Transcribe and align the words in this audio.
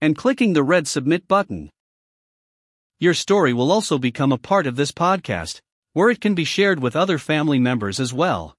and 0.00 0.16
clicking 0.16 0.52
the 0.52 0.62
red 0.62 0.88
submit 0.88 1.28
button. 1.28 1.70
Your 2.98 3.14
story 3.14 3.52
will 3.52 3.72
also 3.72 3.98
become 3.98 4.32
a 4.32 4.38
part 4.38 4.66
of 4.66 4.76
this 4.76 4.92
podcast, 4.92 5.60
where 5.92 6.10
it 6.10 6.20
can 6.20 6.34
be 6.34 6.44
shared 6.44 6.80
with 6.80 6.94
other 6.94 7.18
family 7.18 7.58
members 7.58 7.98
as 7.98 8.12
well. 8.12 8.56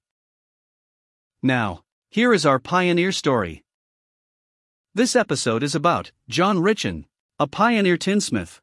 Now, 1.42 1.82
here 2.10 2.32
is 2.32 2.44
our 2.44 2.58
pioneer 2.58 3.12
story. 3.12 3.64
This 4.94 5.16
episode 5.16 5.62
is 5.62 5.74
about 5.74 6.12
John 6.28 6.58
Richan, 6.58 7.04
a 7.38 7.46
pioneer 7.46 7.96
tinsmith. 7.96 8.60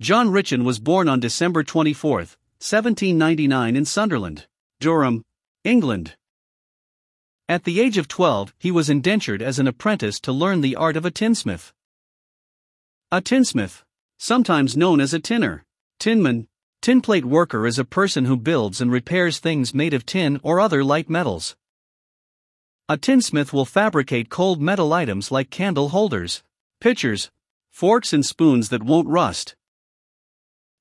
John 0.00 0.28
Richan 0.28 0.64
was 0.64 0.78
born 0.78 1.08
on 1.08 1.20
December 1.20 1.64
24, 1.64 2.18
1799, 2.18 3.76
in 3.76 3.84
Sunderland, 3.84 4.46
Durham, 4.78 5.24
England. 5.64 6.16
At 7.48 7.64
the 7.64 7.80
age 7.80 7.98
of 7.98 8.08
12, 8.08 8.54
he 8.58 8.70
was 8.70 8.88
indentured 8.88 9.42
as 9.42 9.58
an 9.58 9.66
apprentice 9.66 10.20
to 10.20 10.32
learn 10.32 10.60
the 10.60 10.76
art 10.76 10.96
of 10.96 11.04
a 11.04 11.10
tinsmith. 11.10 11.72
A 13.10 13.22
tinsmith, 13.22 13.84
sometimes 14.18 14.76
known 14.76 15.00
as 15.00 15.14
a 15.14 15.18
tinner, 15.18 15.64
tinman, 15.98 16.46
tinplate 16.82 17.24
worker 17.24 17.66
is 17.66 17.78
a 17.78 17.84
person 17.86 18.26
who 18.26 18.36
builds 18.36 18.82
and 18.82 18.92
repairs 18.92 19.38
things 19.38 19.72
made 19.72 19.94
of 19.94 20.04
tin 20.04 20.38
or 20.42 20.60
other 20.60 20.84
light 20.84 21.08
metals. 21.08 21.56
A 22.86 22.98
tinsmith 22.98 23.50
will 23.50 23.64
fabricate 23.64 24.28
cold 24.28 24.60
metal 24.60 24.92
items 24.92 25.30
like 25.30 25.48
candle 25.48 25.88
holders, 25.88 26.42
pitchers, 26.82 27.30
forks, 27.70 28.12
and 28.12 28.26
spoons 28.26 28.68
that 28.68 28.82
won't 28.82 29.08
rust. 29.08 29.56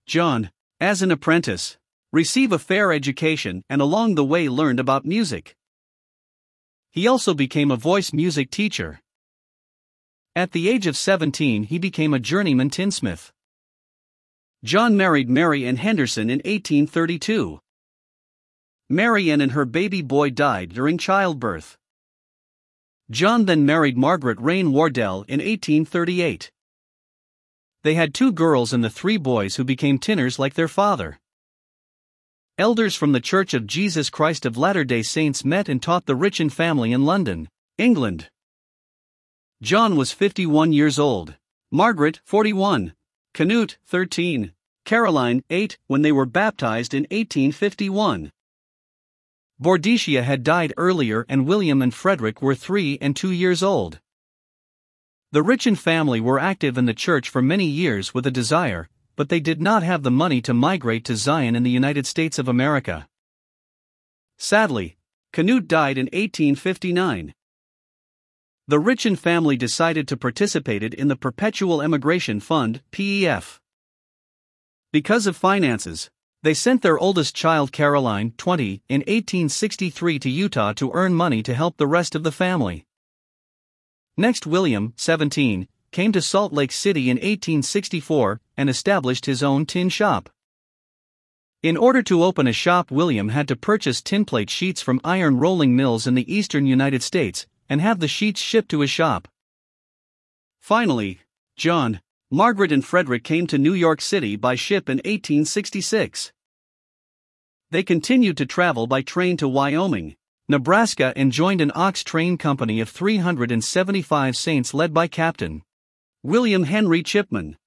John, 0.05 0.51
as 0.81 1.01
an 1.01 1.11
apprentice, 1.11 1.77
received 2.11 2.51
a 2.51 2.59
fair 2.59 2.91
education 2.91 3.63
and 3.69 3.81
along 3.81 4.15
the 4.15 4.25
way 4.25 4.49
learned 4.49 4.81
about 4.81 5.05
music. 5.05 5.55
He 6.91 7.07
also 7.07 7.33
became 7.33 7.71
a 7.71 7.77
voice 7.77 8.11
music 8.11 8.51
teacher. 8.51 8.99
At 10.37 10.51
the 10.51 10.69
age 10.69 10.85
of 10.85 10.95
17, 10.95 11.63
he 11.63 11.79
became 11.79 12.13
a 12.13 12.19
journeyman 12.19 12.69
tinsmith. 12.69 13.33
John 14.63 14.95
married 14.95 15.31
Mary 15.31 15.65
Ann 15.65 15.77
Henderson 15.77 16.29
in 16.29 16.37
1832. 16.45 17.59
Mary 18.87 19.31
Ann 19.31 19.41
and 19.41 19.53
her 19.53 19.65
baby 19.65 20.03
boy 20.03 20.29
died 20.29 20.75
during 20.75 20.99
childbirth. 20.99 21.75
John 23.09 23.45
then 23.45 23.65
married 23.65 23.97
Margaret 23.97 24.39
Rain 24.39 24.71
Wardell 24.71 25.25
in 25.27 25.39
1838. 25.39 26.51
They 27.81 27.95
had 27.95 28.13
two 28.13 28.31
girls 28.31 28.73
and 28.73 28.83
the 28.83 28.91
three 28.91 29.17
boys 29.17 29.55
who 29.55 29.63
became 29.63 29.97
tinners 29.97 30.37
like 30.37 30.53
their 30.53 30.67
father. 30.67 31.17
Elders 32.59 32.93
from 32.93 33.11
the 33.11 33.19
Church 33.19 33.55
of 33.55 33.65
Jesus 33.65 34.11
Christ 34.11 34.45
of 34.45 34.55
Latter 34.55 34.83
day 34.83 35.01
Saints 35.01 35.43
met 35.43 35.67
and 35.67 35.81
taught 35.81 36.05
the 36.05 36.15
Richan 36.15 36.51
family 36.51 36.91
in 36.91 37.05
London, 37.05 37.49
England. 37.79 38.29
John 39.59 39.95
was 39.95 40.11
51 40.11 40.71
years 40.71 40.99
old, 40.99 41.35
Margaret 41.71 42.19
41, 42.25 42.93
Canute 43.33 43.79
13, 43.87 44.53
Caroline 44.85 45.43
8 45.49 45.79
when 45.87 46.03
they 46.03 46.11
were 46.11 46.27
baptized 46.27 46.93
in 46.93 47.07
1851. 47.09 48.31
Boadicea 49.59 50.21
had 50.21 50.43
died 50.43 50.73
earlier 50.77 51.25
and 51.27 51.47
William 51.47 51.81
and 51.81 51.91
Frederick 51.91 52.39
were 52.39 52.53
3 52.53 52.99
and 53.01 53.15
2 53.15 53.31
years 53.31 53.63
old. 53.63 53.99
The 55.31 55.43
Richan 55.43 55.75
family 55.75 56.21
were 56.21 56.37
active 56.37 56.77
in 56.77 56.85
the 56.85 56.93
church 56.93 57.27
for 57.27 57.41
many 57.41 57.65
years 57.65 58.13
with 58.13 58.27
a 58.27 58.31
desire, 58.31 58.87
but 59.15 59.29
they 59.29 59.39
did 59.39 59.59
not 59.59 59.81
have 59.81 60.03
the 60.03 60.11
money 60.11 60.39
to 60.43 60.53
migrate 60.53 61.03
to 61.05 61.15
Zion 61.15 61.55
in 61.55 61.63
the 61.63 61.71
United 61.71 62.05
States 62.05 62.37
of 62.37 62.47
America. 62.47 63.09
Sadly, 64.37 64.97
Canute 65.33 65.67
died 65.67 65.97
in 65.97 66.05
1859 66.13 67.33
the 68.69 68.81
Richan 68.81 69.17
family 69.17 69.55
decided 69.55 70.09
to 70.09 70.17
participate 70.17 70.83
in 70.93 71.07
the 71.07 71.15
Perpetual 71.15 71.81
Emigration 71.81 72.41
Fund, 72.41 72.81
PEF. 72.91 73.59
Because 74.91 75.25
of 75.25 75.37
finances, 75.37 76.09
they 76.43 76.53
sent 76.53 76.81
their 76.81 76.99
oldest 76.99 77.33
child 77.33 77.71
Caroline, 77.71 78.33
20, 78.35 78.83
in 78.89 78.99
1863 79.01 80.19
to 80.19 80.29
Utah 80.29 80.73
to 80.73 80.91
earn 80.93 81.13
money 81.13 81.41
to 81.43 81.53
help 81.53 81.77
the 81.77 81.87
rest 81.87 82.13
of 82.13 82.23
the 82.23 82.31
family. 82.31 82.85
Next, 84.17 84.45
William, 84.45 84.91
17, 84.97 85.69
came 85.91 86.11
to 86.11 86.21
Salt 86.21 86.51
Lake 86.51 86.73
City 86.73 87.09
in 87.09 87.15
1864 87.15 88.41
and 88.57 88.69
established 88.69 89.27
his 89.27 89.41
own 89.41 89.65
tin 89.65 89.87
shop. 89.87 90.29
In 91.63 91.77
order 91.77 92.03
to 92.03 92.21
open 92.21 92.47
a 92.47 92.53
shop, 92.53 92.91
William 92.91 93.29
had 93.29 93.47
to 93.47 93.55
purchase 93.55 94.01
tinplate 94.01 94.49
sheets 94.49 94.81
from 94.81 94.99
iron 95.05 95.37
rolling 95.37 95.73
mills 95.73 96.05
in 96.05 96.15
the 96.15 96.33
eastern 96.33 96.65
United 96.65 97.01
States 97.01 97.47
and 97.69 97.81
have 97.81 97.99
the 97.99 98.07
sheets 98.07 98.41
shipped 98.41 98.69
to 98.69 98.81
his 98.81 98.89
shop. 98.89 99.27
Finally, 100.59 101.19
John, 101.55 102.01
Margaret, 102.29 102.71
and 102.71 102.83
Frederick 102.83 103.23
came 103.23 103.47
to 103.47 103.57
New 103.57 103.73
York 103.73 104.01
City 104.01 104.35
by 104.35 104.55
ship 104.55 104.89
in 104.89 104.97
1866. 104.97 106.33
They 107.71 107.83
continued 107.83 108.35
to 108.37 108.45
travel 108.45 108.87
by 108.87 109.01
train 109.01 109.37
to 109.37 109.47
Wyoming, 109.47 110.15
Nebraska, 110.49 111.13
and 111.15 111.31
joined 111.31 111.61
an 111.61 111.71
ox 111.73 112.03
train 112.03 112.37
company 112.37 112.81
of 112.81 112.89
375 112.89 114.35
saints 114.35 114.73
led 114.73 114.93
by 114.93 115.07
Captain 115.07 115.61
William 116.23 116.63
Henry 116.63 117.01
Chipman. 117.01 117.57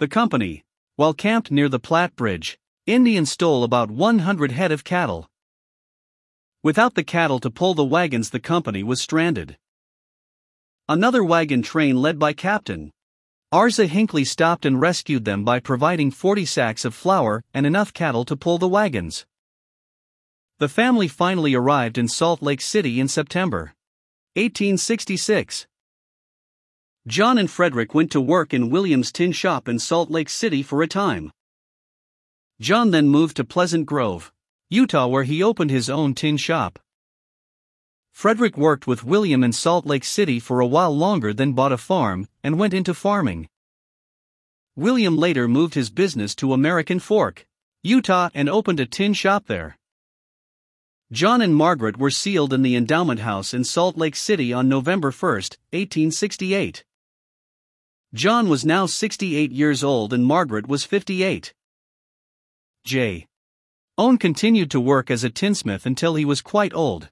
The 0.00 0.08
company, 0.08 0.64
while 0.96 1.14
camped 1.14 1.50
near 1.50 1.70
the 1.70 1.78
Platte 1.78 2.14
Bridge, 2.14 2.58
Indians 2.86 3.30
stole 3.30 3.64
about 3.64 3.90
100 3.90 4.52
head 4.52 4.72
of 4.72 4.84
cattle. 4.84 5.29
Without 6.62 6.94
the 6.94 7.04
cattle 7.04 7.40
to 7.40 7.50
pull 7.50 7.72
the 7.72 7.84
wagons, 7.84 8.30
the 8.30 8.40
company 8.40 8.82
was 8.82 9.00
stranded. 9.00 9.56
Another 10.88 11.24
wagon 11.24 11.62
train 11.62 11.96
led 11.96 12.18
by 12.18 12.32
Captain 12.32 12.90
Arza 13.52 13.86
Hinckley 13.86 14.24
stopped 14.24 14.66
and 14.66 14.80
rescued 14.80 15.24
them 15.24 15.42
by 15.42 15.58
providing 15.58 16.10
40 16.10 16.44
sacks 16.44 16.84
of 16.84 16.94
flour 16.94 17.42
and 17.54 17.66
enough 17.66 17.92
cattle 17.92 18.24
to 18.26 18.36
pull 18.36 18.58
the 18.58 18.68
wagons. 18.68 19.26
The 20.58 20.68
family 20.68 21.08
finally 21.08 21.54
arrived 21.54 21.96
in 21.96 22.06
Salt 22.06 22.42
Lake 22.42 22.60
City 22.60 23.00
in 23.00 23.08
September 23.08 23.72
1866. 24.34 25.66
John 27.06 27.38
and 27.38 27.50
Frederick 27.50 27.94
went 27.94 28.12
to 28.12 28.20
work 28.20 28.52
in 28.52 28.70
Williams' 28.70 29.10
tin 29.10 29.32
shop 29.32 29.66
in 29.66 29.78
Salt 29.78 30.10
Lake 30.10 30.28
City 30.28 30.62
for 30.62 30.82
a 30.82 30.86
time. 30.86 31.32
John 32.60 32.90
then 32.90 33.08
moved 33.08 33.36
to 33.38 33.44
Pleasant 33.44 33.86
Grove, 33.86 34.30
Utah, 34.70 35.08
where 35.08 35.24
he 35.24 35.42
opened 35.42 35.70
his 35.70 35.90
own 35.90 36.14
tin 36.14 36.36
shop. 36.36 36.78
Frederick 38.12 38.56
worked 38.56 38.86
with 38.86 39.04
William 39.04 39.42
in 39.42 39.52
Salt 39.52 39.84
Lake 39.84 40.04
City 40.04 40.38
for 40.38 40.60
a 40.60 40.66
while 40.66 40.96
longer, 40.96 41.32
then 41.32 41.52
bought 41.52 41.72
a 41.72 41.76
farm 41.76 42.28
and 42.44 42.58
went 42.58 42.72
into 42.72 42.94
farming. 42.94 43.48
William 44.76 45.16
later 45.16 45.48
moved 45.48 45.74
his 45.74 45.90
business 45.90 46.34
to 46.36 46.52
American 46.52 47.00
Fork, 47.00 47.46
Utah, 47.82 48.30
and 48.32 48.48
opened 48.48 48.78
a 48.78 48.86
tin 48.86 49.12
shop 49.12 49.46
there. 49.46 49.76
John 51.10 51.42
and 51.42 51.56
Margaret 51.56 51.96
were 51.96 52.10
sealed 52.10 52.52
in 52.52 52.62
the 52.62 52.76
endowment 52.76 53.20
house 53.20 53.52
in 53.52 53.64
Salt 53.64 53.96
Lake 53.96 54.14
City 54.14 54.52
on 54.52 54.68
November 54.68 55.10
1, 55.10 55.32
1868. 55.32 56.84
John 58.14 58.48
was 58.48 58.64
now 58.64 58.86
68 58.86 59.50
years 59.50 59.82
old 59.82 60.12
and 60.12 60.24
Margaret 60.24 60.68
was 60.68 60.84
58. 60.84 61.52
J. 62.84 63.26
Owen 64.00 64.16
continued 64.16 64.70
to 64.70 64.80
work 64.80 65.10
as 65.10 65.24
a 65.24 65.28
tinsmith 65.28 65.84
until 65.84 66.14
he 66.14 66.24
was 66.24 66.40
quite 66.40 66.72
old. 66.72 67.10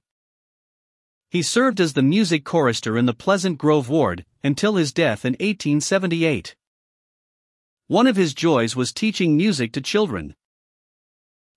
He 1.29 1.43
served 1.43 1.83
as 1.83 1.93
the 1.93 2.01
music 2.01 2.47
chorister 2.47 2.97
in 2.97 3.05
the 3.05 3.13
Pleasant 3.13 3.59
Grove 3.59 3.91
Ward 3.91 4.25
until 4.43 4.77
his 4.77 4.91
death 4.91 5.27
in 5.27 5.33
1878. 5.35 6.57
One 7.89 8.07
of 8.07 8.17
his 8.17 8.33
joys 8.33 8.75
was 8.75 8.95
teaching 8.95 9.37
music 9.37 9.75
to 9.75 9.83
children. 9.83 10.35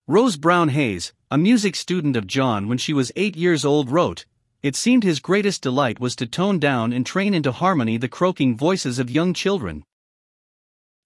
Rose 0.06 0.36
Brown 0.36 0.68
Hayes, 0.68 1.14
a 1.32 1.38
music 1.38 1.78
student 1.78 2.18
of 2.18 2.28
John 2.28 2.68
when 2.68 2.78
she 2.78 2.92
was 2.92 3.14
eight 3.16 3.38
years 3.38 3.64
old, 3.64 3.90
wrote, 3.90 4.26
It 4.62 4.76
seemed 4.76 5.06
his 5.06 5.22
greatest 5.22 5.62
delight 5.62 6.02
was 6.02 6.14
to 6.18 6.28
tone 6.28 6.60
down 6.60 6.92
and 6.92 7.06
train 7.06 7.34
into 7.34 7.54
harmony 7.54 7.96
the 7.96 8.10
croaking 8.10 8.58
voices 8.58 9.00
of 9.00 9.10
young 9.10 9.34
children. 9.34 9.86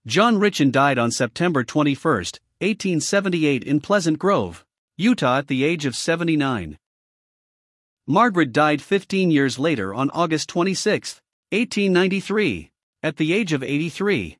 John 0.07 0.37
Richan 0.37 0.71
died 0.71 0.97
on 0.97 1.11
September 1.11 1.63
21, 1.63 2.23
1878 2.59 3.63
in 3.63 3.81
Pleasant 3.81 4.17
Grove, 4.17 4.65
Utah 4.97 5.39
at 5.39 5.47
the 5.47 5.65
age 5.65 5.85
of 5.85 5.95
79. 5.95 6.77
Margaret 8.07 8.53
died 8.53 8.81
15 8.81 9.29
years 9.29 9.59
later 9.59 9.93
on 9.93 10.09
August 10.11 10.47
26, 10.49 11.21
1893, 11.51 12.71
at 13.03 13.17
the 13.17 13.33
age 13.33 13.51
of 13.51 13.61
83. 13.61 14.37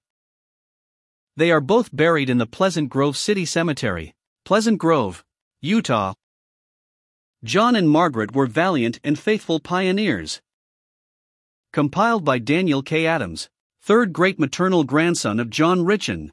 They 1.35 1.51
are 1.51 1.59
both 1.59 1.93
buried 1.93 2.29
in 2.29 2.37
the 2.37 2.45
Pleasant 2.45 2.89
Grove 2.89 3.17
City 3.17 3.43
Cemetery, 3.43 4.13
Pleasant 4.45 4.77
Grove, 4.77 5.25
Utah. 5.61 6.13
John 7.43 7.75
and 7.75 7.89
Margaret 7.89 8.33
were 8.33 8.47
valiant 8.47 8.99
and 9.03 9.19
faithful 9.19 9.59
pioneers. 9.59 10.41
Compiled 11.73 12.23
by 12.23 12.39
Daniel 12.39 12.81
K. 12.81 13.05
Adams, 13.05 13.49
third 13.81 14.13
great 14.13 14.39
maternal 14.39 14.85
grandson 14.85 15.39
of 15.39 15.49
John 15.49 15.79
Richan. 15.81 16.31